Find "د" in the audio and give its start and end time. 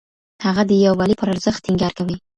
0.69-0.71